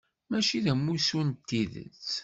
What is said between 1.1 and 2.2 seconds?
n tidet.